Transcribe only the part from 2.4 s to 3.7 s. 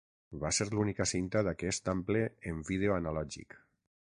en vídeo analògic.